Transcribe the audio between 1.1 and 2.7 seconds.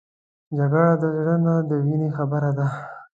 زړه نه د وینې خبره ده